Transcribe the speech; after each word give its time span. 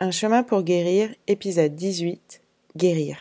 Un 0.00 0.12
chemin 0.12 0.44
pour 0.44 0.62
guérir, 0.62 1.12
épisode 1.26 1.74
18. 1.74 2.40
Guérir. 2.76 3.18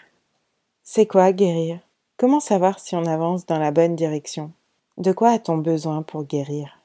C'est 0.84 1.08
quoi 1.08 1.32
guérir? 1.32 1.80
Comment 2.18 2.40
savoir 2.40 2.80
si 2.80 2.96
on 2.96 3.08
avance 3.08 3.48
dans 3.48 3.58
la 3.58 3.72
bonne 3.72 3.96
direction? 3.96 4.52
De 4.98 5.12
quoi 5.12 5.32
a-t-on 5.32 5.58
besoin 5.58 6.04
pour 6.04 6.26
guérir? 6.26 6.80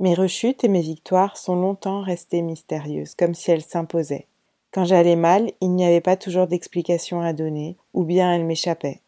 Mes 0.00 0.14
rechutes 0.14 0.64
et 0.64 0.68
mes 0.68 0.80
victoires 0.80 1.36
sont 1.36 1.56
longtemps 1.56 2.00
restées 2.00 2.40
mystérieuses, 2.40 3.14
comme 3.14 3.34
si 3.34 3.50
elles 3.50 3.60
s'imposaient. 3.60 4.26
Quand 4.72 4.86
j'allais 4.86 5.16
mal, 5.16 5.52
il 5.60 5.74
n'y 5.74 5.84
avait 5.84 6.00
pas 6.00 6.16
toujours 6.16 6.46
d'explication 6.46 7.20
à 7.20 7.34
donner, 7.34 7.76
ou 7.92 8.04
bien 8.04 8.32
elles 8.32 8.46
m'échappaient. 8.46 9.02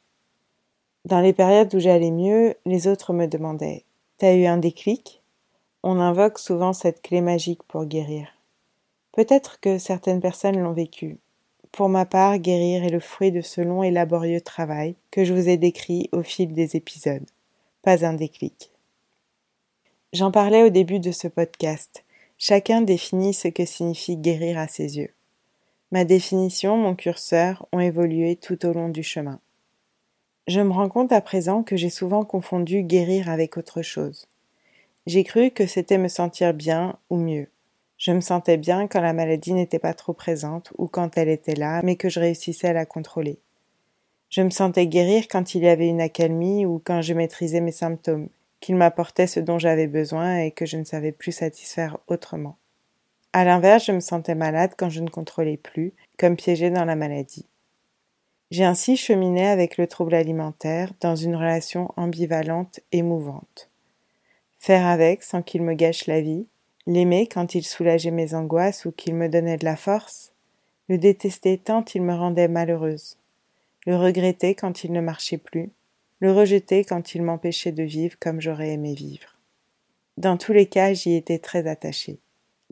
Dans 1.06 1.20
les 1.20 1.32
périodes 1.32 1.74
où 1.74 1.80
j'allais 1.80 2.10
mieux, 2.10 2.56
les 2.66 2.88
autres 2.88 3.14
me 3.14 3.24
demandaient 3.24 3.84
T'as 4.18 4.34
eu 4.34 4.44
un 4.44 4.58
déclic 4.58 5.22
On 5.82 5.98
invoque 5.98 6.38
souvent 6.38 6.74
cette 6.74 7.00
clé 7.00 7.22
magique 7.22 7.62
pour 7.62 7.86
guérir. 7.86 8.28
Peut-être 9.20 9.60
que 9.60 9.76
certaines 9.76 10.22
personnes 10.22 10.58
l'ont 10.58 10.72
vécu. 10.72 11.18
Pour 11.72 11.90
ma 11.90 12.06
part, 12.06 12.38
guérir 12.38 12.84
est 12.84 12.90
le 12.90 13.00
fruit 13.00 13.30
de 13.30 13.42
ce 13.42 13.60
long 13.60 13.82
et 13.82 13.90
laborieux 13.90 14.40
travail 14.40 14.94
que 15.10 15.26
je 15.26 15.34
vous 15.34 15.50
ai 15.50 15.58
décrit 15.58 16.08
au 16.12 16.22
fil 16.22 16.54
des 16.54 16.74
épisodes. 16.74 17.26
Pas 17.82 18.06
un 18.06 18.14
déclic. 18.14 18.70
J'en 20.14 20.30
parlais 20.30 20.62
au 20.62 20.70
début 20.70 21.00
de 21.00 21.12
ce 21.12 21.28
podcast. 21.28 22.02
Chacun 22.38 22.80
définit 22.80 23.34
ce 23.34 23.48
que 23.48 23.66
signifie 23.66 24.16
guérir 24.16 24.58
à 24.58 24.68
ses 24.68 24.96
yeux. 24.96 25.12
Ma 25.90 26.06
définition, 26.06 26.78
mon 26.78 26.94
curseur 26.94 27.68
ont 27.72 27.80
évolué 27.80 28.36
tout 28.36 28.64
au 28.64 28.72
long 28.72 28.88
du 28.88 29.02
chemin. 29.02 29.38
Je 30.46 30.62
me 30.62 30.72
rends 30.72 30.88
compte 30.88 31.12
à 31.12 31.20
présent 31.20 31.62
que 31.62 31.76
j'ai 31.76 31.90
souvent 31.90 32.24
confondu 32.24 32.84
guérir 32.84 33.28
avec 33.28 33.58
autre 33.58 33.82
chose. 33.82 34.28
J'ai 35.06 35.24
cru 35.24 35.50
que 35.50 35.66
c'était 35.66 35.98
me 35.98 36.08
sentir 36.08 36.54
bien 36.54 36.98
ou 37.10 37.18
mieux. 37.18 37.48
Je 38.00 38.12
me 38.12 38.22
sentais 38.22 38.56
bien 38.56 38.88
quand 38.88 39.02
la 39.02 39.12
maladie 39.12 39.52
n'était 39.52 39.78
pas 39.78 39.92
trop 39.92 40.14
présente 40.14 40.72
ou 40.78 40.88
quand 40.88 41.18
elle 41.18 41.28
était 41.28 41.54
là, 41.54 41.82
mais 41.84 41.96
que 41.96 42.08
je 42.08 42.18
réussissais 42.18 42.68
à 42.68 42.72
la 42.72 42.86
contrôler. 42.86 43.38
Je 44.30 44.40
me 44.40 44.48
sentais 44.48 44.86
guérir 44.86 45.28
quand 45.28 45.54
il 45.54 45.64
y 45.64 45.68
avait 45.68 45.88
une 45.88 46.00
accalmie 46.00 46.64
ou 46.64 46.80
quand 46.82 47.02
je 47.02 47.12
maîtrisais 47.12 47.60
mes 47.60 47.72
symptômes, 47.72 48.30
qu'il 48.60 48.76
m'apportait 48.76 49.26
ce 49.26 49.38
dont 49.38 49.58
j'avais 49.58 49.86
besoin 49.86 50.38
et 50.38 50.50
que 50.50 50.64
je 50.64 50.78
ne 50.78 50.84
savais 50.84 51.12
plus 51.12 51.32
satisfaire 51.32 51.98
autrement. 52.06 52.56
À 53.34 53.44
l'inverse, 53.44 53.84
je 53.84 53.92
me 53.92 54.00
sentais 54.00 54.34
malade 54.34 54.72
quand 54.78 54.88
je 54.88 55.02
ne 55.02 55.10
contrôlais 55.10 55.58
plus, 55.58 55.92
comme 56.18 56.36
piégée 56.36 56.70
dans 56.70 56.86
la 56.86 56.96
maladie. 56.96 57.44
J'ai 58.50 58.64
ainsi 58.64 58.96
cheminé 58.96 59.46
avec 59.46 59.76
le 59.76 59.86
trouble 59.86 60.14
alimentaire 60.14 60.94
dans 61.02 61.16
une 61.16 61.36
relation 61.36 61.92
ambivalente 61.98 62.80
et 62.92 63.02
mouvante. 63.02 63.68
Faire 64.58 64.86
avec 64.86 65.22
sans 65.22 65.42
qu'il 65.42 65.62
me 65.62 65.74
gâche 65.74 66.06
la 66.06 66.22
vie, 66.22 66.46
l'aimer 66.92 67.26
quand 67.26 67.54
il 67.54 67.64
soulageait 67.64 68.10
mes 68.10 68.34
angoisses 68.34 68.84
ou 68.84 68.92
qu'il 68.92 69.14
me 69.14 69.28
donnait 69.28 69.56
de 69.56 69.64
la 69.64 69.76
force, 69.76 70.32
le 70.88 70.98
détester 70.98 71.56
tant 71.56 71.84
il 71.94 72.02
me 72.02 72.14
rendait 72.14 72.48
malheureuse, 72.48 73.16
le 73.86 73.96
regretter 73.96 74.54
quand 74.54 74.82
il 74.82 74.92
ne 74.92 75.00
marchait 75.00 75.38
plus, 75.38 75.70
le 76.18 76.32
rejeter 76.32 76.84
quand 76.84 77.14
il 77.14 77.22
m'empêchait 77.22 77.72
de 77.72 77.82
vivre 77.82 78.16
comme 78.18 78.40
j'aurais 78.40 78.70
aimé 78.70 78.94
vivre. 78.94 79.36
Dans 80.16 80.36
tous 80.36 80.52
les 80.52 80.66
cas, 80.66 80.92
j'y 80.92 81.14
étais 81.14 81.38
très 81.38 81.66
attachée. 81.66 82.18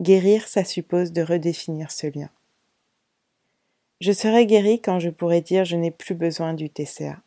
Guérir, 0.01 0.47
ça 0.47 0.63
suppose 0.63 1.11
de 1.13 1.21
redéfinir 1.21 1.91
ce 1.91 2.07
lien. 2.07 2.29
Je 4.01 4.11
serai 4.11 4.45
guéri 4.45 4.81
quand 4.81 4.99
je 4.99 5.09
pourrai 5.09 5.41
dire 5.41 5.65
je 5.65 5.75
n'ai 5.75 5.91
plus 5.91 6.15
besoin 6.15 6.53
du 6.53 6.69
TCA. 6.69 7.21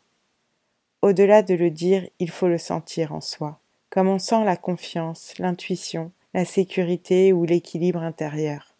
Au-delà 1.01 1.41
de 1.41 1.55
le 1.55 1.69
dire, 1.69 2.07
il 2.19 2.29
faut 2.29 2.47
le 2.47 2.57
sentir 2.57 3.13
en 3.13 3.21
soi, 3.21 3.59
comme 3.89 4.07
on 4.07 4.19
sent 4.19 4.45
la 4.45 4.55
confiance, 4.55 5.37
l'intuition, 5.37 6.11
la 6.33 6.45
sécurité 6.45 7.31
ou 7.31 7.45
l'équilibre 7.45 8.01
intérieur. 8.01 8.73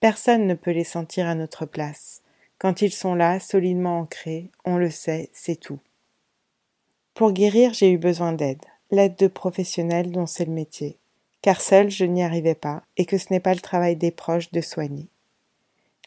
Personne 0.00 0.46
ne 0.46 0.54
peut 0.54 0.70
les 0.70 0.84
sentir 0.84 1.26
à 1.26 1.34
notre 1.34 1.66
place. 1.66 2.22
Quand 2.58 2.82
ils 2.82 2.92
sont 2.92 3.14
là, 3.14 3.40
solidement 3.40 4.00
ancrés, 4.00 4.50
on 4.64 4.76
le 4.76 4.90
sait, 4.90 5.28
c'est 5.32 5.60
tout. 5.60 5.80
Pour 7.14 7.32
guérir, 7.32 7.74
j'ai 7.74 7.90
eu 7.90 7.98
besoin 7.98 8.32
d'aide, 8.32 8.64
l'aide 8.90 9.16
de 9.16 9.26
professionnels 9.26 10.12
dont 10.12 10.26
c'est 10.26 10.44
le 10.44 10.52
métier, 10.52 10.98
car 11.42 11.60
seul 11.60 11.90
je 11.90 12.04
n'y 12.04 12.22
arrivais 12.22 12.54
pas 12.54 12.82
et 12.96 13.04
que 13.04 13.18
ce 13.18 13.26
n'est 13.32 13.40
pas 13.40 13.54
le 13.54 13.60
travail 13.60 13.96
des 13.96 14.10
proches 14.10 14.50
de 14.52 14.60
soigner. 14.60 15.08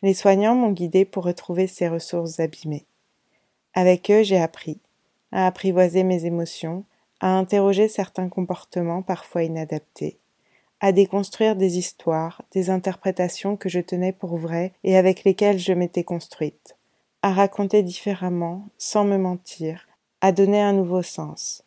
Les 0.04 0.14
soignants 0.14 0.56
m'ont 0.56 0.72
guidé 0.72 1.06
pour 1.06 1.26
retrouver 1.26 1.68
ces 1.68 1.88
ressources 1.88 2.40
abîmées. 2.40 2.86
Avec 3.74 4.10
eux, 4.10 4.24
j'ai 4.24 4.40
appris 4.40 4.80
à 5.32 5.48
apprivoiser 5.48 6.04
mes 6.04 6.26
émotions, 6.26 6.86
à 7.20 7.38
interroger 7.38 7.88
certains 7.88 8.30
comportements 8.30 9.02
parfois 9.02 9.44
inadaptés, 9.44 10.18
à 10.82 10.92
déconstruire 10.92 11.56
des 11.56 11.78
histoires, 11.78 12.42
des 12.52 12.72
interprétations 12.72 13.56
que 13.56 13.70
je 13.70 13.80
tenais 13.80 14.12
pour 14.12 14.38
vraies 14.38 14.74
et 14.84 14.98
avec 14.98 15.24
lesquelles 15.24 15.60
je 15.60 15.74
m'étais 15.74 16.04
construite, 16.04 16.76
à 17.22 17.32
raconter 17.32 17.84
différemment, 17.84 18.68
sans 18.80 19.06
me 19.06 19.18
mentir, 19.18 19.88
à 20.22 20.32
donner 20.32 20.60
un 20.60 20.74
nouveau 20.74 21.04
sens, 21.04 21.64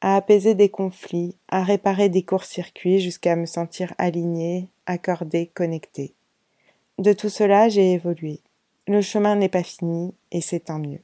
à 0.00 0.14
apaiser 0.14 0.54
des 0.54 0.68
conflits, 0.68 1.36
à 1.48 1.64
réparer 1.64 2.08
des 2.08 2.22
courts-circuits 2.22 3.00
jusqu'à 3.00 3.34
me 3.34 3.46
sentir 3.46 3.92
alignée, 3.98 4.68
accordée, 4.86 5.50
connectée. 5.52 6.14
De 6.98 7.12
tout 7.12 7.30
cela, 7.30 7.68
j'ai 7.68 7.92
évolué. 7.92 8.40
Le 8.86 9.00
chemin 9.00 9.34
n'est 9.34 9.48
pas 9.48 9.64
fini, 9.64 10.14
et 10.30 10.40
c'est 10.40 10.60
tant 10.60 10.78
mieux. 10.78 11.00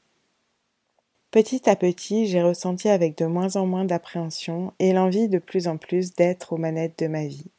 Petit 1.30 1.70
à 1.70 1.76
petit, 1.76 2.26
j'ai 2.26 2.42
ressenti 2.42 2.88
avec 2.88 3.16
de 3.16 3.24
moins 3.24 3.54
en 3.54 3.64
moins 3.64 3.84
d'appréhension 3.84 4.72
et 4.80 4.92
l'envie 4.92 5.28
de 5.28 5.38
plus 5.38 5.68
en 5.68 5.76
plus 5.76 6.12
d'être 6.14 6.52
aux 6.52 6.56
manettes 6.56 6.98
de 6.98 7.06
ma 7.06 7.24
vie, 7.26 7.50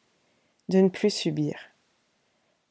de 0.68 0.78
ne 0.80 0.90
plus 0.90 1.08
subir. 1.08 1.56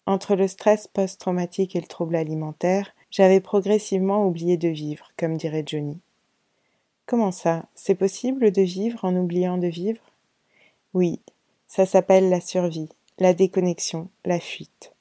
Entre 0.05 0.35
le 0.35 0.47
stress 0.47 0.87
post-traumatique 0.87 1.75
et 1.75 1.81
le 1.81 1.87
trouble 1.87 2.15
alimentaire, 2.15 2.93
j'avais 3.09 3.39
progressivement 3.39 4.27
oublié 4.27 4.57
de 4.57 4.67
vivre, 4.67 5.11
comme 5.17 5.37
dirait 5.37 5.63
Johnny. 5.65 5.99
Comment 7.07 7.31
ça 7.31 7.65
C'est 7.73 7.95
possible 7.95 8.51
de 8.51 8.61
vivre 8.61 9.03
en 9.03 9.15
oubliant 9.15 9.57
de 9.57 9.67
vivre? 9.67 10.01
Oui, 10.93 11.19
ça 11.67 11.87
s'appelle 11.87 12.29
la 12.29 12.41
survie, 12.41 12.89
la 13.17 13.33
déconnexion, 13.33 14.07
la 14.23 14.39
fuite. 14.39 14.93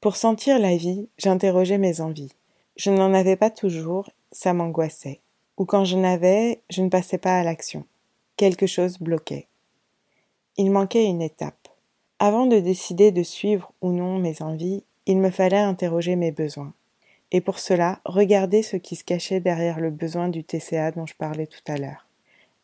Pour 0.00 0.16
sentir 0.16 0.58
la 0.58 0.74
vie, 0.74 1.08
j'interrogeais 1.18 1.78
mes 1.78 2.00
envies. 2.00 2.32
Je 2.76 2.90
n'en 2.90 3.12
avais 3.12 3.36
pas 3.36 3.50
toujours, 3.50 4.08
ça 4.32 4.54
m'angoissait. 4.54 5.20
Ou 5.58 5.64
quand 5.64 5.84
je 5.84 5.96
n'avais, 5.96 6.62
je 6.70 6.82
ne 6.82 6.88
passais 6.88 7.18
pas 7.18 7.38
à 7.38 7.44
l'action. 7.44 7.84
Quelque 8.36 8.66
chose 8.66 8.98
bloquait. 8.98 9.46
Il 10.56 10.70
manquait 10.70 11.06
une 11.06 11.22
étape. 11.22 11.68
Avant 12.18 12.46
de 12.46 12.58
décider 12.58 13.12
de 13.12 13.22
suivre 13.22 13.72
ou 13.80 13.90
non 13.90 14.18
mes 14.18 14.42
envies, 14.42 14.84
il 15.06 15.18
me 15.18 15.30
fallait 15.30 15.58
interroger 15.58 16.16
mes 16.16 16.32
besoins. 16.32 16.72
Et 17.30 17.40
pour 17.40 17.58
cela, 17.58 18.00
regarder 18.04 18.62
ce 18.62 18.76
qui 18.76 18.96
se 18.96 19.04
cachait 19.04 19.40
derrière 19.40 19.80
le 19.80 19.90
besoin 19.90 20.28
du 20.28 20.44
TCA 20.44 20.92
dont 20.92 21.06
je 21.06 21.14
parlais 21.14 21.46
tout 21.46 21.62
à 21.66 21.76
l'heure. 21.76 22.06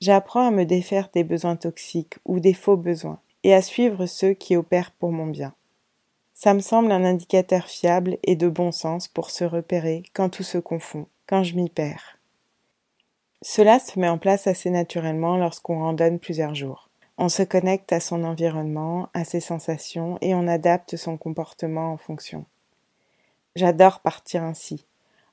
J'apprends 0.00 0.46
à 0.46 0.50
me 0.50 0.64
défaire 0.64 1.10
des 1.12 1.24
besoins 1.24 1.56
toxiques 1.56 2.18
ou 2.24 2.38
des 2.38 2.54
faux 2.54 2.76
besoins 2.76 3.18
et 3.42 3.54
à 3.54 3.62
suivre 3.62 4.06
ceux 4.06 4.32
qui 4.32 4.56
opèrent 4.56 4.92
pour 4.92 5.10
mon 5.10 5.26
bien. 5.26 5.54
Ça 6.34 6.54
me 6.54 6.60
semble 6.60 6.92
un 6.92 7.04
indicateur 7.04 7.66
fiable 7.66 8.18
et 8.22 8.36
de 8.36 8.48
bon 8.48 8.70
sens 8.70 9.08
pour 9.08 9.30
se 9.30 9.44
repérer 9.44 10.04
quand 10.12 10.28
tout 10.28 10.44
se 10.44 10.58
confond, 10.58 11.06
quand 11.28 11.44
je 11.44 11.54
m'y 11.54 11.68
perds. 11.68 12.18
Cela 13.42 13.78
se 13.78 14.00
met 14.00 14.08
en 14.08 14.18
place 14.18 14.46
assez 14.46 14.70
naturellement 14.70 15.36
lorsqu'on 15.36 15.78
randonne 15.78 16.18
plusieurs 16.18 16.54
jours. 16.54 16.88
On 17.18 17.28
se 17.28 17.42
connecte 17.42 17.92
à 17.92 18.00
son 18.00 18.24
environnement, 18.24 19.10
à 19.12 19.24
ses 19.24 19.40
sensations 19.40 20.18
et 20.22 20.34
on 20.34 20.48
adapte 20.48 20.96
son 20.96 21.16
comportement 21.16 21.92
en 21.92 21.98
fonction. 21.98 22.46
J'adore 23.56 24.00
partir 24.00 24.42
ainsi, 24.42 24.86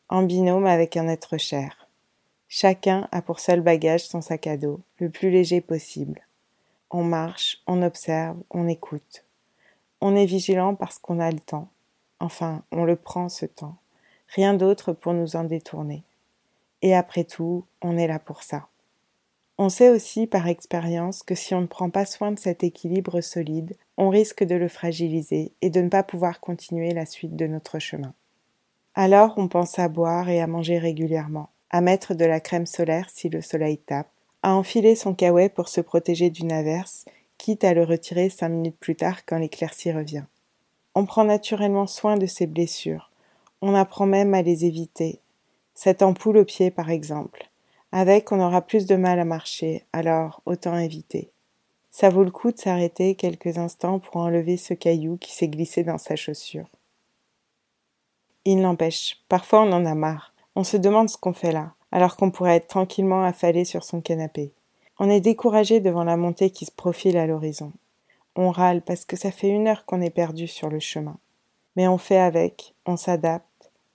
en 0.09 0.23
binôme 0.23 0.65
avec 0.65 0.97
un 0.97 1.07
être 1.07 1.37
cher. 1.37 1.87
Chacun 2.49 3.07
a 3.11 3.21
pour 3.21 3.39
seul 3.39 3.61
bagage 3.61 4.05
son 4.05 4.21
sac 4.21 4.47
à 4.47 4.57
dos, 4.57 4.81
le 4.99 5.09
plus 5.09 5.31
léger 5.31 5.61
possible. 5.61 6.21
On 6.91 7.03
marche, 7.03 7.61
on 7.67 7.81
observe, 7.81 8.37
on 8.51 8.67
écoute. 8.67 9.23
On 10.01 10.15
est 10.15 10.25
vigilant 10.25 10.75
parce 10.75 10.99
qu'on 10.99 11.19
a 11.19 11.31
le 11.31 11.39
temps. 11.39 11.69
Enfin, 12.19 12.63
on 12.71 12.83
le 12.83 12.95
prend 12.95 13.29
ce 13.29 13.45
temps. 13.45 13.77
Rien 14.35 14.53
d'autre 14.53 14.91
pour 14.91 15.13
nous 15.13 15.37
en 15.37 15.45
détourner. 15.45 16.03
Et 16.81 16.93
après 16.93 17.23
tout, 17.23 17.63
on 17.81 17.97
est 17.97 18.07
là 18.07 18.19
pour 18.19 18.43
ça. 18.43 18.67
On 19.57 19.69
sait 19.69 19.87
aussi 19.87 20.27
par 20.27 20.49
expérience 20.49 21.23
que 21.23 21.35
si 21.35 21.55
on 21.55 21.61
ne 21.61 21.67
prend 21.67 21.89
pas 21.89 22.05
soin 22.05 22.33
de 22.33 22.39
cet 22.39 22.61
équilibre 22.61 23.21
solide, 23.21 23.77
on 23.95 24.09
risque 24.09 24.43
de 24.43 24.55
le 24.55 24.67
fragiliser 24.67 25.53
et 25.61 25.69
de 25.69 25.79
ne 25.79 25.87
pas 25.87 26.03
pouvoir 26.03 26.41
continuer 26.41 26.91
la 26.91 27.05
suite 27.05 27.37
de 27.37 27.47
notre 27.47 27.79
chemin. 27.79 28.13
Alors 28.93 29.35
on 29.37 29.47
pense 29.47 29.79
à 29.79 29.87
boire 29.87 30.27
et 30.27 30.41
à 30.41 30.47
manger 30.47 30.79
régulièrement, 30.79 31.47
à 31.69 31.79
mettre 31.79 32.13
de 32.13 32.25
la 32.25 32.41
crème 32.41 32.65
solaire 32.65 33.09
si 33.09 33.29
le 33.29 33.41
soleil 33.41 33.77
tape, 33.77 34.09
à 34.43 34.53
enfiler 34.53 34.95
son 34.95 35.15
caouet 35.15 35.47
pour 35.47 35.69
se 35.69 35.79
protéger 35.79 36.29
d'une 36.29 36.51
averse 36.51 37.05
quitte 37.37 37.63
à 37.63 37.73
le 37.73 37.83
retirer 37.83 38.29
cinq 38.29 38.49
minutes 38.49 38.79
plus 38.79 38.97
tard 38.97 39.25
quand 39.25 39.37
l'éclaircie 39.37 39.93
revient. 39.93 40.25
On 40.93 41.05
prend 41.05 41.23
naturellement 41.23 41.87
soin 41.87 42.17
de 42.17 42.25
ses 42.25 42.47
blessures, 42.47 43.11
on 43.67 43.73
apprend 43.73 44.05
même 44.05 44.35
à 44.35 44.43
les 44.43 44.65
éviter. 44.65 45.21
Cette 45.73 46.03
ampoule 46.03 46.37
au 46.37 46.45
pied, 46.45 46.69
par 46.69 46.91
exemple. 46.91 47.49
Avec, 47.91 48.31
on 48.31 48.39
aura 48.39 48.61
plus 48.61 48.85
de 48.85 48.95
mal 48.95 49.19
à 49.19 49.25
marcher, 49.25 49.83
alors 49.91 50.43
autant 50.45 50.77
éviter. 50.77 51.31
Ça 51.89 52.11
vaut 52.11 52.23
le 52.23 52.29
coup 52.29 52.51
de 52.51 52.59
s'arrêter 52.59 53.15
quelques 53.15 53.57
instants 53.57 53.97
pour 53.97 54.17
enlever 54.17 54.57
ce 54.57 54.75
caillou 54.75 55.17
qui 55.17 55.33
s'est 55.33 55.47
glissé 55.47 55.83
dans 55.83 55.97
sa 55.97 56.15
chaussure. 56.15 56.67
Il 58.45 58.61
n'empêche, 58.61 59.23
parfois 59.29 59.63
on 59.63 59.71
en 59.71 59.85
a 59.87 59.95
marre. 59.95 60.35
On 60.55 60.63
se 60.63 60.77
demande 60.77 61.09
ce 61.09 61.17
qu'on 61.17 61.33
fait 61.33 61.51
là, 61.51 61.73
alors 61.91 62.17
qu'on 62.17 62.29
pourrait 62.29 62.57
être 62.57 62.67
tranquillement 62.67 63.23
affalé 63.23 63.65
sur 63.65 63.83
son 63.83 63.99
canapé. 63.99 64.53
On 64.99 65.09
est 65.09 65.21
découragé 65.21 65.79
devant 65.79 66.03
la 66.03 66.17
montée 66.17 66.51
qui 66.51 66.65
se 66.65 66.71
profile 66.71 67.17
à 67.17 67.25
l'horizon. 67.25 67.73
On 68.35 68.51
râle 68.51 68.83
parce 68.83 69.05
que 69.05 69.15
ça 69.15 69.31
fait 69.31 69.49
une 69.49 69.67
heure 69.67 69.85
qu'on 69.85 70.01
est 70.01 70.11
perdu 70.11 70.47
sur 70.47 70.69
le 70.69 70.79
chemin. 70.79 71.17
Mais 71.75 71.87
on 71.87 71.97
fait 71.97 72.19
avec, 72.19 72.75
on 72.85 72.95
s'adapte, 72.95 73.45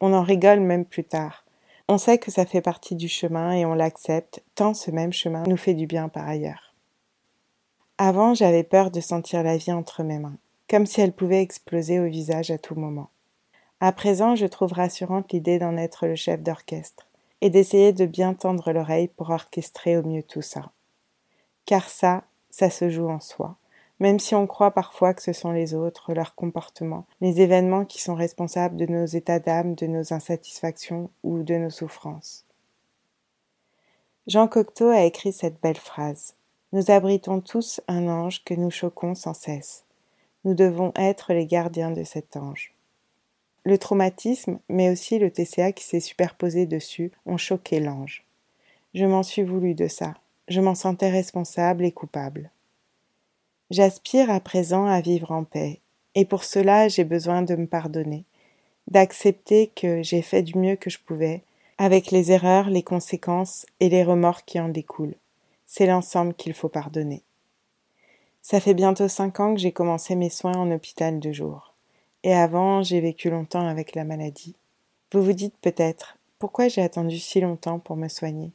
on 0.00 0.12
en 0.12 0.23
rigole 0.23 0.61
même 0.61 0.85
plus 0.85 1.05
tard. 1.05 1.44
On 1.88 1.99
sait 1.99 2.19
que 2.19 2.31
ça 2.31 2.47
fait 2.47 2.61
partie 2.61 2.94
du 2.94 3.08
chemin 3.08 3.52
et 3.52 3.64
on 3.64 3.75
l'accepte, 3.75 4.43
tant 4.55 4.75
ce 4.75 4.91
même 4.91 5.12
chemin 5.12 5.43
nous 5.44 5.56
fait 5.56 5.75
du 5.75 5.87
bien 5.87 6.08
par 6.08 6.29
ailleurs. 6.29 6.75
Avant, 7.99 8.32
j'avais 8.32 8.62
peur 8.62 8.91
de 8.91 9.00
sentir 9.00 9.43
la 9.43 9.56
vie 9.56 9.73
entre 9.73 10.02
mes 10.02 10.19
mains, 10.19 10.38
comme 10.69 10.87
si 10.87 11.00
elle 11.00 11.12
pouvait 11.12 11.43
exploser 11.43 12.00
au 12.00 12.06
visage 12.06 12.50
à 12.50 12.58
tout 12.58 12.75
moment. 12.75 13.11
À 13.81 13.93
présent, 13.93 14.37
je 14.37 14.47
trouve 14.47 14.73
rassurante 14.73 15.32
l'idée 15.32 15.58
d'en 15.58 15.76
être 15.76 16.06
le 16.06 16.17
chef 16.17 16.43
d'orchestre 16.43 17.06
et 17.41 17.50
d'essayer 17.50 17.93
de 17.93 18.06
bien 18.06 18.35
tendre 18.35 18.73
l'oreille 18.73 19.08
pour 19.08 19.31
orchestrer 19.31 19.96
au 19.96 20.03
mieux 20.03 20.23
tout 20.23 20.43
ça. 20.43 20.73
Car 21.67 21.88
ça, 21.88 22.25
ça 22.50 22.70
se 22.70 22.88
joue 22.91 23.08
en 23.08 23.20
soi 23.20 23.56
même 24.00 24.19
si 24.19 24.35
on 24.35 24.47
croit 24.47 24.73
parfois 24.73 25.12
que 25.12 25.23
ce 25.23 25.35
sont 25.35 25.52
les 25.52 25.75
autres, 25.75 26.14
leurs 26.14 26.35
comportements, 26.35 27.06
les 27.20 27.43
événements 27.43 27.85
qui 27.85 28.00
sont 28.00 28.14
responsables 28.14 28.76
de 28.76 28.87
nos 28.87 29.05
états 29.05 29.38
d'âme, 29.38 29.75
de 29.75 29.87
nos 29.87 30.12
insatisfactions 30.12 31.11
ou 31.23 31.43
de 31.43 31.55
nos 31.55 31.70
souffrances. 31.70 32.47
Jean 34.26 34.49
Cocteau 34.49 34.88
a 34.88 35.02
écrit 35.02 35.32
cette 35.32 35.61
belle 35.61 35.76
phrase. 35.76 36.35
Nous 36.73 36.91
abritons 36.91 37.41
tous 37.41 37.81
un 37.88 38.08
ange 38.08 38.43
que 38.44 38.55
nous 38.55 38.70
choquons 38.70 39.14
sans 39.14 39.35
cesse. 39.35 39.85
Nous 40.44 40.55
devons 40.55 40.93
être 40.96 41.35
les 41.35 41.46
gardiens 41.46 41.91
de 41.91 42.05
cet 42.05 42.37
ange. 42.37 42.75
Le 43.64 43.76
traumatisme, 43.76 44.58
mais 44.70 44.91
aussi 44.91 45.19
le 45.19 45.31
TCA 45.31 45.73
qui 45.73 45.85
s'est 45.85 46.00
superposé 46.00 46.64
dessus, 46.64 47.12
ont 47.26 47.37
choqué 47.37 47.81
l'ange. 47.81 48.25
Je 48.94 49.05
m'en 49.05 49.23
suis 49.23 49.43
voulu 49.43 49.75
de 49.75 49.88
ça. 49.88 50.14
Je 50.49 50.61
m'en 50.61 50.75
sentais 50.75 51.11
responsable 51.11 51.85
et 51.85 51.93
coupable. 51.93 52.50
J'aspire 53.70 54.31
à 54.31 54.40
présent 54.40 54.87
à 54.87 55.00
vivre 55.00 55.31
en 55.31 55.44
paix, 55.44 55.78
et 56.17 56.25
pour 56.25 56.43
cela 56.43 56.88
j'ai 56.88 57.05
besoin 57.05 57.43
de 57.43 57.55
me 57.55 57.69
pardonner, 57.69 58.25
d'accepter 58.88 59.69
que 59.69 60.02
j'ai 60.02 60.22
fait 60.22 60.43
du 60.43 60.58
mieux 60.58 60.75
que 60.75 60.90
je 60.90 60.99
pouvais, 60.99 61.44
avec 61.78 62.11
les 62.11 62.32
erreurs, 62.32 62.69
les 62.69 62.82
conséquences 62.82 63.67
et 63.78 63.88
les 63.88 64.02
remords 64.02 64.44
qui 64.44 64.58
en 64.58 64.69
découlent. 64.69 65.14
C'est 65.67 65.87
l'ensemble 65.87 66.34
qu'il 66.34 66.52
faut 66.52 66.69
pardonner. 66.69 67.22
Ça 68.43 68.58
fait 68.58 68.75
bientôt 68.75 69.06
cinq 69.06 69.38
ans 69.38 69.55
que 69.55 69.61
j'ai 69.61 69.70
commencé 69.70 70.17
mes 70.17 70.31
soins 70.31 70.56
en 70.56 70.72
hôpital 70.72 71.20
de 71.20 71.31
jour. 71.31 71.72
Et 72.25 72.34
avant, 72.34 72.82
j'ai 72.82 73.00
vécu 73.00 73.31
longtemps 73.31 73.67
avec 73.67 73.94
la 73.94 74.02
maladie. 74.02 74.56
Vous 75.12 75.22
vous 75.22 75.32
dites 75.32 75.56
peut-être, 75.61 76.19
pourquoi 76.40 76.67
j'ai 76.67 76.82
attendu 76.82 77.20
si 77.20 77.40
longtemps 77.40 77.78
pour 77.78 77.96
me 77.96 78.08
soigner? 78.08 78.50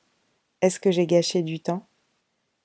Est-ce 0.61 0.79
que 0.79 0.91
j'ai 0.91 1.07
gâché 1.07 1.41
du 1.41 1.61
temps? 1.61 1.85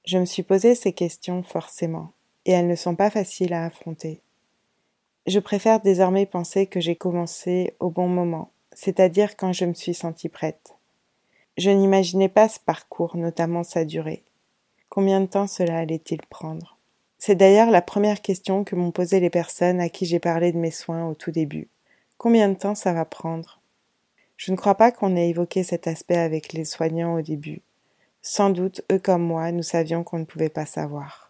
Je 0.05 0.19
me 0.19 0.25
suis 0.25 0.43
posé 0.43 0.75
ces 0.75 0.93
questions 0.93 1.43
forcément, 1.43 2.13
et 2.47 2.53
elles 2.53 2.67
ne 2.67 2.77
sont 2.77 2.95
pas 2.95 3.11
faciles 3.11 3.53
à 3.53 3.65
affronter. 3.65 4.21
Je 5.27 5.39
préfère 5.39 5.81
désormais 5.81 6.27
penser 6.27 6.67
que 6.67 6.81
j'ai 6.81 6.97
commencé 6.97 7.75
au 7.79 7.91
bon 7.91 8.09
moment, 8.09 8.51
c'est-à-dire 8.73 9.37
quand 9.37 9.53
je 9.53 9.65
me 9.65 9.75
suis 9.75 9.95
sentie 9.95 10.29
prête. 10.29 10.75
Je 11.59 11.71
n'imaginais 11.71 12.29
pas 12.29 12.49
ce 12.49 12.59
parcours, 12.59 13.17
notamment 13.17 13.63
sa 13.63 13.85
durée. 13.85 14.23
Combien 14.89 15.21
de 15.21 15.27
temps 15.27 15.47
cela 15.47 15.79
allait-il 15.79 16.21
prendre? 16.23 16.79
C'est 17.19 17.35
d'ailleurs 17.35 17.71
la 17.71 17.83
première 17.83 18.23
question 18.23 18.65
que 18.65 18.75
m'ont 18.75 18.93
posée 18.93 19.21
les 19.21 19.29
personnes 19.29 19.79
à 19.79 19.91
qui 19.91 20.07
j'ai 20.07 20.21
parlé 20.21 20.53
de 20.53 20.59
mes 20.59 20.71
soins 20.71 21.07
au 21.07 21.15
tout 21.15 21.31
début. 21.31 21.69
Combien 22.17 22.49
de 22.49 22.55
temps 22.55 22.75
ça 22.75 22.95
va 22.95 23.05
prendre? 23.05 23.61
Je 24.39 24.53
ne 24.53 24.57
crois 24.57 24.75
pas 24.75 24.91
qu'on 24.91 25.17
ait 25.17 25.29
évoqué 25.29 25.63
cet 25.63 25.87
aspect 25.87 26.17
avec 26.17 26.55
les 26.55 26.65
soignants 26.65 27.15
au 27.15 27.21
début. 27.21 27.61
Sans 28.23 28.49
doute, 28.49 28.83
eux 28.91 28.99
comme 28.99 29.23
moi, 29.23 29.53
nous 29.53 29.63
savions 29.63 30.03
qu'on 30.03 30.19
ne 30.19 30.25
pouvait 30.25 30.49
pas 30.49 30.67
savoir. 30.67 31.30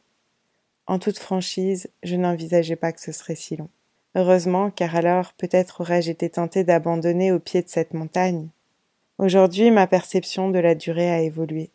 En 0.90 0.98
toute 0.98 1.20
franchise, 1.20 1.88
je 2.02 2.16
n'envisageais 2.16 2.74
pas 2.74 2.90
que 2.90 3.00
ce 3.00 3.12
serait 3.12 3.36
si 3.36 3.54
long. 3.54 3.68
Heureusement, 4.16 4.72
car 4.72 4.96
alors 4.96 5.34
peut-être 5.34 5.82
aurais-je 5.82 6.10
été 6.10 6.28
tentée 6.28 6.64
d'abandonner 6.64 7.30
au 7.30 7.38
pied 7.38 7.62
de 7.62 7.68
cette 7.68 7.94
montagne. 7.94 8.48
Aujourd'hui, 9.16 9.70
ma 9.70 9.86
perception 9.86 10.50
de 10.50 10.58
la 10.58 10.74
durée 10.74 11.08
a 11.08 11.20
évolué. 11.20 11.70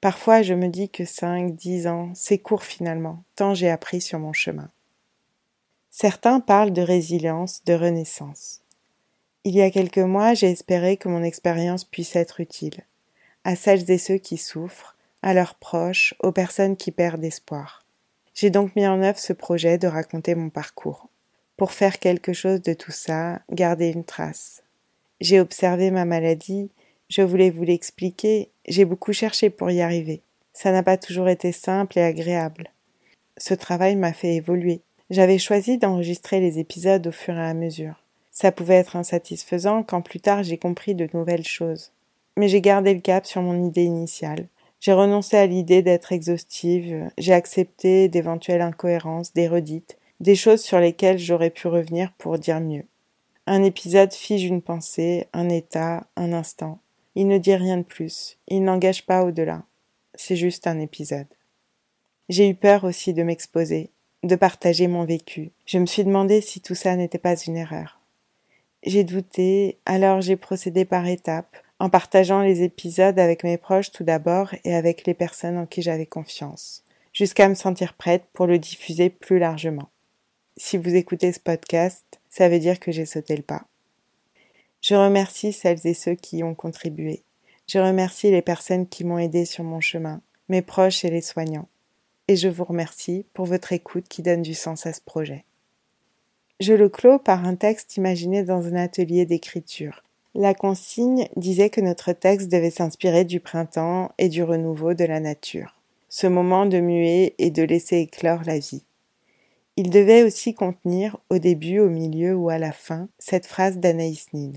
Parfois, 0.00 0.42
je 0.42 0.52
me 0.52 0.66
dis 0.66 0.88
que 0.88 1.04
cinq, 1.04 1.54
dix 1.54 1.86
ans, 1.86 2.10
c'est 2.16 2.38
court 2.38 2.64
finalement, 2.64 3.22
tant 3.36 3.54
j'ai 3.54 3.70
appris 3.70 4.00
sur 4.00 4.18
mon 4.18 4.32
chemin. 4.32 4.68
Certains 5.92 6.40
parlent 6.40 6.72
de 6.72 6.82
résilience, 6.82 7.62
de 7.66 7.74
renaissance. 7.74 8.62
Il 9.44 9.54
y 9.54 9.62
a 9.62 9.70
quelques 9.70 9.98
mois, 9.98 10.34
j'ai 10.34 10.50
espéré 10.50 10.96
que 10.96 11.08
mon 11.08 11.22
expérience 11.22 11.84
puisse 11.84 12.16
être 12.16 12.40
utile, 12.40 12.82
à 13.44 13.54
celles 13.54 13.88
et 13.92 13.98
ceux 13.98 14.18
qui 14.18 14.38
souffrent, 14.38 14.96
à 15.22 15.34
leurs 15.34 15.54
proches, 15.54 16.14
aux 16.18 16.32
personnes 16.32 16.76
qui 16.76 16.90
perdent 16.90 17.22
espoir. 17.22 17.85
J'ai 18.36 18.50
donc 18.50 18.76
mis 18.76 18.86
en 18.86 19.02
œuvre 19.02 19.18
ce 19.18 19.32
projet 19.32 19.78
de 19.78 19.86
raconter 19.86 20.34
mon 20.34 20.50
parcours. 20.50 21.08
Pour 21.56 21.72
faire 21.72 21.98
quelque 21.98 22.34
chose 22.34 22.60
de 22.60 22.74
tout 22.74 22.92
ça, 22.92 23.40
garder 23.50 23.88
une 23.88 24.04
trace. 24.04 24.62
J'ai 25.22 25.40
observé 25.40 25.90
ma 25.90 26.04
maladie, 26.04 26.68
je 27.08 27.22
voulais 27.22 27.48
vous 27.48 27.62
l'expliquer, 27.62 28.50
j'ai 28.68 28.84
beaucoup 28.84 29.14
cherché 29.14 29.48
pour 29.48 29.70
y 29.70 29.80
arriver. 29.80 30.20
Ça 30.52 30.70
n'a 30.70 30.82
pas 30.82 30.98
toujours 30.98 31.30
été 31.30 31.50
simple 31.50 31.98
et 31.98 32.02
agréable. 32.02 32.68
Ce 33.38 33.54
travail 33.54 33.96
m'a 33.96 34.12
fait 34.12 34.34
évoluer. 34.34 34.82
J'avais 35.08 35.38
choisi 35.38 35.78
d'enregistrer 35.78 36.38
les 36.38 36.58
épisodes 36.58 37.06
au 37.06 37.12
fur 37.12 37.34
et 37.38 37.46
à 37.46 37.54
mesure. 37.54 38.02
Ça 38.32 38.52
pouvait 38.52 38.74
être 38.74 38.96
insatisfaisant 38.96 39.82
quand 39.82 40.02
plus 40.02 40.20
tard 40.20 40.42
j'ai 40.42 40.58
compris 40.58 40.94
de 40.94 41.08
nouvelles 41.14 41.46
choses. 41.46 41.90
Mais 42.36 42.48
j'ai 42.48 42.60
gardé 42.60 42.92
le 42.92 43.00
cap 43.00 43.24
sur 43.24 43.40
mon 43.40 43.66
idée 43.66 43.84
initiale. 43.84 44.46
J'ai 44.80 44.92
renoncé 44.92 45.36
à 45.36 45.46
l'idée 45.46 45.82
d'être 45.82 46.12
exhaustive, 46.12 47.10
j'ai 47.18 47.32
accepté 47.32 48.08
d'éventuelles 48.08 48.60
incohérences, 48.60 49.32
des 49.32 49.48
redites, 49.48 49.98
des 50.20 50.34
choses 50.34 50.62
sur 50.62 50.78
lesquelles 50.78 51.18
j'aurais 51.18 51.50
pu 51.50 51.68
revenir 51.68 52.12
pour 52.18 52.38
dire 52.38 52.60
mieux. 52.60 52.84
Un 53.46 53.62
épisode 53.62 54.12
fige 54.12 54.44
une 54.44 54.62
pensée, 54.62 55.28
un 55.32 55.48
état, 55.48 56.06
un 56.16 56.32
instant. 56.32 56.80
Il 57.14 57.28
ne 57.28 57.38
dit 57.38 57.54
rien 57.54 57.78
de 57.78 57.82
plus, 57.82 58.38
il 58.48 58.62
n'engage 58.62 59.06
pas 59.06 59.24
au-delà. 59.24 59.62
C'est 60.14 60.36
juste 60.36 60.66
un 60.66 60.78
épisode. 60.78 61.26
J'ai 62.28 62.48
eu 62.48 62.54
peur 62.54 62.84
aussi 62.84 63.14
de 63.14 63.22
m'exposer, 63.22 63.90
de 64.24 64.36
partager 64.36 64.88
mon 64.88 65.04
vécu. 65.04 65.52
Je 65.64 65.78
me 65.78 65.86
suis 65.86 66.04
demandé 66.04 66.40
si 66.40 66.60
tout 66.60 66.74
ça 66.74 66.96
n'était 66.96 67.18
pas 67.18 67.36
une 67.36 67.56
erreur. 67.56 68.00
J'ai 68.82 69.04
douté, 69.04 69.78
alors 69.86 70.20
j'ai 70.20 70.36
procédé 70.36 70.84
par 70.84 71.06
étapes, 71.06 71.56
en 71.78 71.90
partageant 71.90 72.40
les 72.40 72.62
épisodes 72.62 73.18
avec 73.18 73.44
mes 73.44 73.58
proches 73.58 73.90
tout 73.90 74.04
d'abord 74.04 74.54
et 74.64 74.74
avec 74.74 75.06
les 75.06 75.14
personnes 75.14 75.58
en 75.58 75.66
qui 75.66 75.82
j'avais 75.82 76.06
confiance, 76.06 76.84
jusqu'à 77.12 77.48
me 77.48 77.54
sentir 77.54 77.94
prête 77.94 78.24
pour 78.32 78.46
le 78.46 78.58
diffuser 78.58 79.10
plus 79.10 79.38
largement. 79.38 79.90
Si 80.56 80.78
vous 80.78 80.94
écoutez 80.94 81.32
ce 81.32 81.40
podcast, 81.40 82.04
ça 82.30 82.48
veut 82.48 82.58
dire 82.58 82.80
que 82.80 82.92
j'ai 82.92 83.04
sauté 83.04 83.36
le 83.36 83.42
pas. 83.42 83.66
Je 84.80 84.94
remercie 84.94 85.52
celles 85.52 85.86
et 85.86 85.94
ceux 85.94 86.14
qui 86.14 86.38
y 86.38 86.44
ont 86.44 86.54
contribué. 86.54 87.22
Je 87.66 87.78
remercie 87.78 88.30
les 88.30 88.42
personnes 88.42 88.86
qui 88.86 89.04
m'ont 89.04 89.18
aidé 89.18 89.44
sur 89.44 89.64
mon 89.64 89.80
chemin, 89.80 90.22
mes 90.48 90.62
proches 90.62 91.04
et 91.04 91.10
les 91.10 91.20
soignants. 91.20 91.68
Et 92.28 92.36
je 92.36 92.48
vous 92.48 92.64
remercie 92.64 93.26
pour 93.34 93.46
votre 93.46 93.72
écoute 93.72 94.06
qui 94.08 94.22
donne 94.22 94.42
du 94.42 94.54
sens 94.54 94.86
à 94.86 94.92
ce 94.92 95.00
projet. 95.00 95.44
Je 96.58 96.72
le 96.72 96.88
clos 96.88 97.18
par 97.18 97.44
un 97.44 97.54
texte 97.54 97.96
imaginé 97.96 98.42
dans 98.42 98.66
un 98.66 98.76
atelier 98.76 99.26
d'écriture, 99.26 100.02
la 100.36 100.54
consigne 100.54 101.28
disait 101.36 101.70
que 101.70 101.80
notre 101.80 102.12
texte 102.12 102.50
devait 102.50 102.70
s'inspirer 102.70 103.24
du 103.24 103.40
printemps 103.40 104.12
et 104.18 104.28
du 104.28 104.42
renouveau 104.42 104.92
de 104.92 105.04
la 105.04 105.18
nature, 105.18 105.74
ce 106.10 106.26
moment 106.26 106.66
de 106.66 106.78
muer 106.78 107.34
et 107.38 107.50
de 107.50 107.62
laisser 107.62 107.96
éclore 107.96 108.42
la 108.44 108.58
vie. 108.58 108.84
Il 109.76 109.90
devait 109.90 110.22
aussi 110.22 110.54
contenir, 110.54 111.18
au 111.30 111.38
début, 111.38 111.78
au 111.78 111.88
milieu 111.88 112.34
ou 112.34 112.50
à 112.50 112.58
la 112.58 112.72
fin, 112.72 113.08
cette 113.18 113.46
phrase 113.46 113.78
d'Anaïs 113.78 114.26
Nin. 114.34 114.52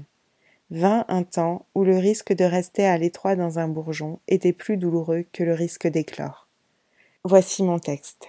Vint 0.69 1.05
un 1.07 1.23
temps 1.23 1.65
où 1.75 1.83
le 1.83 1.97
risque 1.97 2.33
de 2.33 2.43
rester 2.43 2.85
à 2.85 2.97
l'étroit 2.97 3.35
dans 3.35 3.57
un 3.57 3.67
bourgeon 3.67 4.19
était 4.27 4.53
plus 4.53 4.77
douloureux 4.77 5.25
que 5.31 5.43
le 5.43 5.53
risque 5.53 5.87
d'éclore. 5.87 6.47
Voici 7.23 7.63
mon 7.63 7.79
texte. 7.79 8.27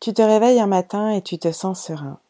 Tu 0.00 0.12
te 0.12 0.22
réveilles 0.22 0.60
un 0.60 0.66
matin 0.66 1.10
et 1.10 1.22
tu 1.22 1.38
te 1.38 1.50
sens 1.50 1.82
serein. 1.82 2.20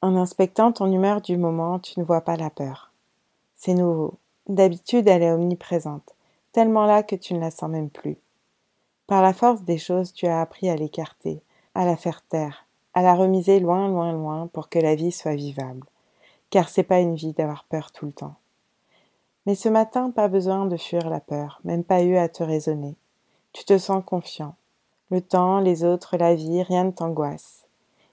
En 0.00 0.16
inspectant 0.16 0.72
ton 0.72 0.90
humeur 0.90 1.20
du 1.20 1.36
moment, 1.36 1.78
tu 1.78 1.98
ne 1.98 2.04
vois 2.04 2.22
pas 2.22 2.36
la 2.36 2.48
peur. 2.48 2.91
C'est 3.64 3.74
nouveau. 3.74 4.14
D'habitude, 4.48 5.06
elle 5.06 5.22
est 5.22 5.30
omniprésente, 5.30 6.16
tellement 6.50 6.84
là 6.84 7.04
que 7.04 7.14
tu 7.14 7.32
ne 7.32 7.38
la 7.38 7.52
sens 7.52 7.70
même 7.70 7.90
plus. 7.90 8.18
Par 9.06 9.22
la 9.22 9.32
force 9.32 9.62
des 9.62 9.78
choses, 9.78 10.12
tu 10.12 10.26
as 10.26 10.40
appris 10.40 10.68
à 10.68 10.74
l'écarter, 10.74 11.40
à 11.76 11.86
la 11.86 11.96
faire 11.96 12.22
taire, 12.22 12.66
à 12.92 13.02
la 13.02 13.14
remiser 13.14 13.60
loin, 13.60 13.86
loin, 13.86 14.10
loin 14.10 14.48
pour 14.52 14.68
que 14.68 14.80
la 14.80 14.96
vie 14.96 15.12
soit 15.12 15.36
vivable. 15.36 15.86
Car 16.50 16.68
c'est 16.68 16.82
pas 16.82 16.98
une 16.98 17.14
vie 17.14 17.34
d'avoir 17.34 17.62
peur 17.62 17.92
tout 17.92 18.06
le 18.06 18.10
temps. 18.10 18.34
Mais 19.46 19.54
ce 19.54 19.68
matin, 19.68 20.10
pas 20.10 20.26
besoin 20.26 20.66
de 20.66 20.76
fuir 20.76 21.08
la 21.08 21.20
peur, 21.20 21.60
même 21.62 21.84
pas 21.84 22.02
eu 22.02 22.16
à 22.16 22.28
te 22.28 22.42
raisonner. 22.42 22.96
Tu 23.52 23.64
te 23.64 23.78
sens 23.78 24.02
confiant. 24.04 24.56
Le 25.12 25.20
temps, 25.20 25.60
les 25.60 25.84
autres, 25.84 26.16
la 26.16 26.34
vie, 26.34 26.64
rien 26.64 26.82
ne 26.82 26.90
t'angoisse. 26.90 27.68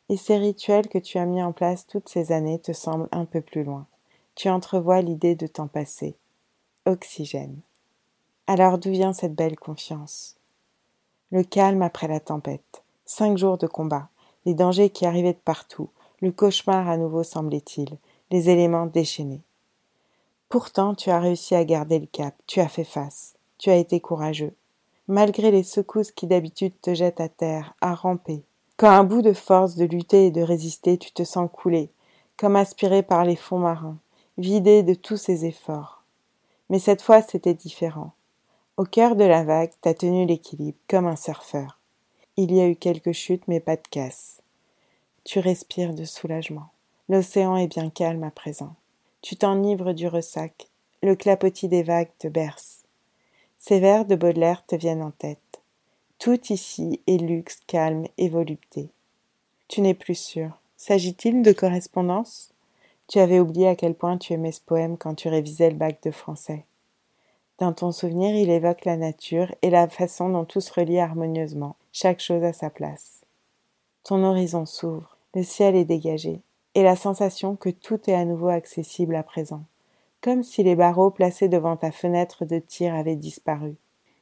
Et 0.09 0.17
ces 0.17 0.37
rituels 0.37 0.89
que 0.89 0.99
tu 0.99 1.17
as 1.17 1.25
mis 1.25 1.41
en 1.41 1.53
place 1.53 1.87
toutes 1.87 2.07
ces 2.07 2.31
années 2.31 2.59
te 2.59 2.71
semblent 2.71 3.09
un 3.11 3.25
peu 3.25 3.41
plus 3.41 3.63
loin. 3.63 3.87
Tu 4.39 4.47
entrevois 4.47 5.01
l'idée 5.01 5.35
de 5.35 5.47
t'en 5.47 5.67
passer. 5.67 6.15
Oxygène. 6.85 7.59
Alors 8.47 8.77
d'où 8.77 8.89
vient 8.89 9.11
cette 9.11 9.35
belle 9.35 9.59
confiance? 9.59 10.37
Le 11.29 11.43
calme 11.43 11.81
après 11.81 12.07
la 12.07 12.21
tempête. 12.21 12.81
Cinq 13.05 13.37
jours 13.37 13.57
de 13.57 13.67
combat, 13.67 14.07
les 14.45 14.53
dangers 14.53 14.91
qui 14.91 15.05
arrivaient 15.05 15.33
de 15.33 15.39
partout, 15.43 15.89
le 16.21 16.31
cauchemar 16.31 16.87
à 16.87 16.95
nouveau 16.95 17.23
semblait-il, 17.23 17.97
les 18.31 18.49
éléments 18.49 18.85
déchaînés. 18.85 19.41
Pourtant 20.47 20.95
tu 20.95 21.09
as 21.09 21.19
réussi 21.19 21.53
à 21.53 21.65
garder 21.65 21.99
le 21.99 22.07
cap, 22.07 22.33
tu 22.47 22.61
as 22.61 22.69
fait 22.69 22.85
face, 22.85 23.35
tu 23.57 23.69
as 23.69 23.75
été 23.75 23.99
courageux, 23.99 24.53
malgré 25.09 25.51
les 25.51 25.63
secousses 25.63 26.13
qui 26.13 26.27
d'habitude 26.27 26.79
te 26.81 26.93
jettent 26.93 27.19
à 27.19 27.27
terre, 27.27 27.75
à 27.81 27.93
ramper. 27.93 28.41
Quand 28.77 28.89
un 28.89 29.03
bout 29.03 29.21
de 29.21 29.33
force 29.33 29.75
de 29.75 29.83
lutter 29.83 30.27
et 30.27 30.31
de 30.31 30.41
résister, 30.41 30.97
tu 30.97 31.11
te 31.11 31.25
sens 31.25 31.49
couler, 31.51 31.91
comme 32.37 32.55
aspiré 32.55 33.03
par 33.03 33.25
les 33.25 33.35
fonds 33.35 33.59
marins, 33.59 33.97
vidé 34.39 34.83
de 34.83 34.93
tous 34.93 35.17
ses 35.17 35.45
efforts. 35.45 36.03
Mais 36.69 36.79
cette 36.79 37.01
fois 37.01 37.21
c'était 37.21 37.53
différent. 37.53 38.13
Au 38.77 38.85
cœur 38.85 39.17
de 39.17 39.25
la 39.25 39.43
vague, 39.43 39.71
t'as 39.81 39.93
tenu 39.93 40.25
l'équilibre, 40.25 40.77
comme 40.87 41.07
un 41.07 41.17
surfeur. 41.17 41.77
Il 42.37 42.53
y 42.53 42.61
a 42.61 42.67
eu 42.67 42.77
quelques 42.77 43.11
chutes, 43.11 43.47
mais 43.49 43.59
pas 43.59 43.75
de 43.75 43.87
casse. 43.91 44.41
Tu 45.25 45.39
respires 45.39 45.93
de 45.93 46.05
soulagement. 46.05 46.69
L'océan 47.09 47.57
est 47.57 47.67
bien 47.67 47.89
calme 47.89 48.23
à 48.23 48.31
présent. 48.31 48.75
Tu 49.21 49.35
t'enivres 49.35 49.91
du 49.91 50.07
ressac. 50.07 50.67
Le 51.03 51.15
clapotis 51.15 51.67
des 51.67 51.83
vagues 51.83 52.11
te 52.17 52.29
berce. 52.29 52.83
Ces 53.57 53.81
vers 53.81 54.05
de 54.05 54.15
Baudelaire 54.15 54.65
te 54.65 54.77
viennent 54.77 55.03
en 55.03 55.11
tête. 55.11 55.59
Tout 56.17 56.39
ici 56.51 57.01
est 57.07 57.17
luxe, 57.17 57.59
calme 57.67 58.07
et 58.17 58.29
volupté. 58.29 58.89
Tu 59.67 59.81
n'es 59.81 59.93
plus 59.93 60.15
sûr. 60.17 60.51
S'agit-il 60.77 61.41
de 61.41 61.51
correspondance? 61.51 62.53
Tu 63.09 63.17
avais 63.17 63.39
oublié 63.39 63.67
à 63.67 63.75
quel 63.75 63.95
point 63.95 64.19
tu 64.19 64.33
aimais 64.33 64.51
ce 64.51 64.61
poème 64.61 64.95
quand 64.95 65.15
tu 65.15 65.29
révisais 65.29 65.71
le 65.71 65.75
bac 65.75 65.97
de 66.03 66.11
français. 66.11 66.63
Dans 67.57 67.73
ton 67.73 67.91
souvenir, 67.91 68.35
il 68.35 68.51
évoque 68.51 68.85
la 68.85 68.97
nature 68.97 69.53
et 69.63 69.71
la 69.71 69.89
façon 69.89 70.29
dont 70.29 70.45
tout 70.45 70.61
se 70.61 70.71
relie 70.71 70.99
harmonieusement, 70.99 71.75
chaque 71.91 72.19
chose 72.19 72.43
à 72.43 72.53
sa 72.53 72.69
place. 72.69 73.21
Ton 74.03 74.23
horizon 74.23 74.67
s'ouvre, 74.67 75.17
le 75.33 75.41
ciel 75.41 75.75
est 75.75 75.85
dégagé, 75.85 76.43
et 76.75 76.83
la 76.83 76.95
sensation 76.95 77.55
que 77.55 77.69
tout 77.69 77.99
est 78.07 78.13
à 78.13 78.25
nouveau 78.25 78.49
accessible 78.49 79.15
à 79.15 79.23
présent, 79.23 79.63
comme 80.21 80.43
si 80.43 80.61
les 80.61 80.75
barreaux 80.75 81.09
placés 81.09 81.49
devant 81.49 81.77
ta 81.77 81.91
fenêtre 81.91 82.45
de 82.45 82.59
tir 82.59 82.93
avaient 82.93 83.15
disparu. 83.15 83.75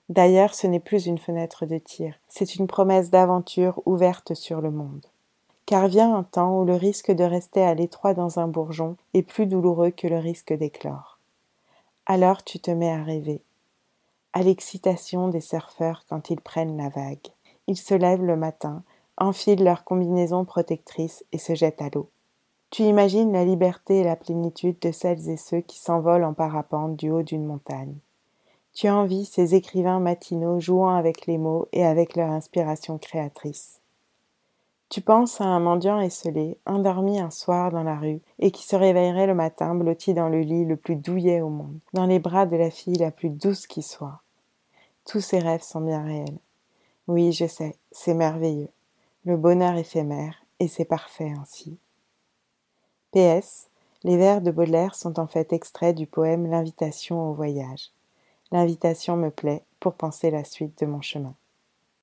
D'ailleurs, 0.08 0.56
ce 0.56 0.66
n'est 0.66 0.80
plus 0.80 1.08
une 1.08 1.18
fenêtre 1.18 1.66
de 1.66 1.78
tir, 1.78 2.14
c'est 2.30 2.56
une 2.56 2.68
promesse 2.68 3.10
d'aventure 3.10 3.82
ouverte 3.86 4.34
sur 4.34 4.62
le 4.62 4.72
monde. 4.72 5.06
Car 5.68 5.90
vient 5.90 6.16
un 6.16 6.24
temps 6.24 6.62
où 6.62 6.64
le 6.64 6.76
risque 6.76 7.12
de 7.12 7.26
rester 7.26 7.62
à 7.62 7.74
l'étroit 7.74 8.14
dans 8.14 8.40
un 8.40 8.48
bourgeon 8.48 8.96
est 9.14 9.22
plus 9.22 9.48
douloureux 9.48 9.92
que 9.92 10.08
le 10.08 10.18
risque 10.18 10.54
d'éclore. 10.54 11.20
Alors 12.06 12.46
tu 12.46 12.62
te 12.62 12.72
mets 12.72 12.90
à 12.90 13.04
rêver, 13.04 13.42
à 14.32 14.44
l'excitation 14.44 15.28
des 15.28 15.42
surfeurs 15.42 16.06
quand 16.08 16.30
ils 16.30 16.40
prennent 16.40 16.78
la 16.78 16.88
vague. 16.88 17.28
Ils 17.68 17.76
se 17.76 17.94
lèvent 17.94 18.24
le 18.24 18.38
matin, 18.38 18.82
enfilent 19.18 19.66
leur 19.66 19.84
combinaison 19.84 20.46
protectrice 20.46 21.26
et 21.34 21.38
se 21.38 21.54
jettent 21.54 21.82
à 21.82 21.90
l'eau. 21.94 22.08
Tu 22.70 22.84
imagines 22.84 23.34
la 23.34 23.44
liberté 23.44 24.00
et 24.00 24.04
la 24.06 24.16
plénitude 24.16 24.80
de 24.80 24.94
celles 24.94 25.28
et 25.28 25.38
ceux 25.38 25.60
qui 25.60 25.80
s'envolent 25.80 26.24
en 26.24 26.34
parapente 26.34 26.96
du 26.96 27.12
haut 27.12 27.24
d'une 27.24 27.46
montagne. 27.46 27.98
Tu 28.74 28.88
envies 28.88 29.26
ces 29.26 29.54
écrivains 29.54 30.00
matinaux 30.00 30.62
jouant 30.62 30.96
avec 30.96 31.26
les 31.26 31.38
mots 31.38 31.68
et 31.74 31.86
avec 31.86 32.16
leur 32.16 32.30
inspiration 32.30 32.98
créatrice. 32.98 33.82
Tu 34.90 35.02
penses 35.02 35.42
à 35.42 35.46
un 35.46 35.60
mendiant 35.60 36.00
esselé, 36.00 36.58
endormi 36.66 37.20
un 37.20 37.30
soir 37.30 37.72
dans 37.72 37.84
la 37.84 37.98
rue, 37.98 38.22
et 38.40 38.52
qui 38.52 38.66
se 38.66 38.76
réveillerait 38.76 39.28
le 39.28 39.36
matin 39.36 39.76
blotti 39.76 40.14
dans 40.14 40.30
le 40.30 40.40
lit 40.40 40.64
le 40.64 40.78
plus 40.78 40.96
douillet 40.96 41.42
au 41.42 41.50
monde, 41.50 41.80
dans 41.94 42.06
les 42.06 42.20
bras 42.20 42.46
de 42.46 42.56
la 42.56 42.72
fille 42.72 42.96
la 42.96 43.12
plus 43.12 43.30
douce 43.30 43.68
qui 43.68 43.82
soit. 43.82 44.22
Tous 45.06 45.20
ces 45.20 45.40
rêves 45.40 45.62
sont 45.62 45.82
bien 45.82 46.04
réels. 46.04 46.40
Oui, 47.08 47.34
je 47.34 47.48
sais, 47.48 47.76
c'est 47.92 48.14
merveilleux. 48.14 48.70
Le 49.26 49.36
bonheur 49.36 49.76
éphémère, 49.76 50.36
et 50.60 50.70
c'est 50.70 50.86
parfait 50.86 51.34
ainsi. 51.38 51.78
PS. 53.12 53.68
Les 54.04 54.16
vers 54.16 54.42
de 54.42 54.52
Baudelaire 54.52 54.96
sont 54.96 55.20
en 55.20 55.28
fait 55.28 55.52
extraits 55.52 55.96
du 55.96 56.08
poème 56.08 56.50
L'invitation 56.50 57.30
au 57.30 57.34
voyage. 57.34 57.92
L'invitation 58.52 59.18
me 59.18 59.32
plaît 59.32 59.64
pour 59.80 59.96
penser 59.96 60.32
la 60.32 60.46
suite 60.46 60.80
de 60.80 60.86
mon 60.86 61.02
chemin. 61.02 61.34